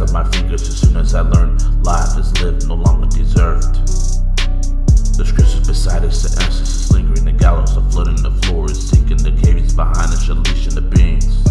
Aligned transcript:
of 0.00 0.12
my 0.12 0.24
fingers 0.30 0.62
as 0.68 0.80
soon 0.80 0.96
as 0.96 1.14
I 1.14 1.22
learn 1.22 1.58
life 1.82 2.18
is 2.18 2.30
lived, 2.40 2.68
no 2.68 2.74
longer 2.74 3.06
deserved. 3.06 3.74
The 5.16 5.24
scriptures 5.26 5.66
beside 5.66 6.04
us, 6.04 6.22
the 6.22 6.42
ancestors 6.42 6.92
lingering, 6.92 7.24
the 7.24 7.32
gallows 7.32 7.76
are 7.76 7.90
flooding 7.90 8.22
the 8.22 8.30
floor, 8.46 8.70
is 8.70 8.88
sinking, 8.88 9.18
the 9.18 9.32
caves 9.42 9.74
behind 9.74 10.12
us, 10.12 10.28
unleashing 10.28 10.74
the 10.74 10.82
beams. 10.82 11.42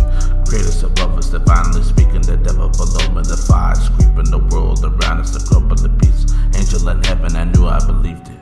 Creators 0.48 0.84
above 0.84 1.18
us, 1.18 1.30
divinely 1.30 1.84
speaking, 1.84 2.22
the 2.22 2.38
devil 2.38 2.70
below 2.70 3.10
me, 3.14 3.22
the 3.24 3.36
fire 3.36 3.76
creeping 3.98 4.32
the 4.32 4.40
world 4.56 4.84
around 4.84 5.20
us, 5.20 5.32
the 5.32 5.44
club 5.44 5.72
of 5.72 5.82
the 5.82 5.90
peace, 5.90 6.26
angel 6.56 6.88
in 6.90 7.04
heaven, 7.04 7.36
I 7.36 7.44
knew 7.44 7.68
I 7.68 7.80
believed 7.86 8.30
it. 8.30 8.40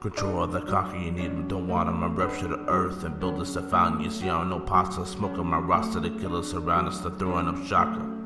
Control 0.00 0.44
of 0.44 0.52
the 0.52 0.60
cocky 0.60 1.06
you 1.06 1.10
need, 1.10 1.34
but 1.34 1.48
don't 1.48 1.66
want 1.66 1.88
him. 1.88 2.04
I 2.04 2.06
rupture 2.06 2.48
the 2.48 2.64
earth 2.68 3.02
and 3.02 3.18
build 3.18 3.40
us 3.40 3.56
a 3.56 3.62
fountain. 3.62 4.04
You 4.04 4.10
see, 4.10 4.28
I'm 4.28 4.48
no 4.48 4.60
pastor, 4.60 5.00
pasta, 5.00 5.16
smoking 5.16 5.46
my 5.46 5.58
roster. 5.58 6.00
The 6.00 6.10
killers 6.10 6.54
around 6.54 6.86
us, 6.86 7.00
they're 7.00 7.10
throwing 7.12 7.48
up 7.48 7.66
shaka. 7.66 8.16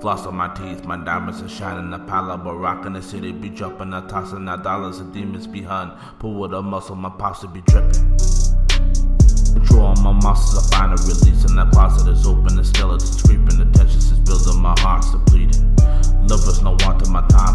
Floss 0.00 0.26
on 0.26 0.36
my 0.36 0.46
teeth, 0.54 0.84
my 0.84 0.96
diamonds 0.96 1.42
are 1.42 1.48
shining. 1.48 1.90
The 1.90 1.98
pile 1.98 2.30
of 2.30 2.44
rock 2.44 2.86
in 2.86 2.92
the 2.92 3.02
city 3.02 3.32
be 3.32 3.50
jumping, 3.50 3.92
I 3.92 4.06
tossing 4.06 4.44
the 4.44 4.54
dollars 4.54 5.00
of 5.00 5.12
demons 5.12 5.48
behind. 5.48 5.90
Pull 6.20 6.34
with 6.34 6.54
a 6.54 6.62
muscle, 6.62 6.94
my 6.94 7.10
pasta 7.10 7.48
be 7.48 7.62
dripping. 7.62 8.16
Control 9.54 9.96
my 9.96 10.12
muscles, 10.12 10.70
I 10.72 10.76
find 10.76 10.92
a 10.92 11.02
release, 11.02 11.44
and 11.44 11.58
that 11.58 11.72
closet 11.72 12.08
is 12.12 12.26
open. 12.28 12.54
The 12.54 12.64
skeletons 12.64 13.22
creeping, 13.22 13.58
the 13.58 13.64
tensions 13.76 14.12
is 14.12 14.20
building, 14.20 14.62
my 14.62 14.78
heart's 14.78 15.10
depleted. 15.10 15.64
Livers 16.28 16.62
no 16.62 16.76
want 16.80 17.08
my 17.08 17.26
time's 17.26 17.47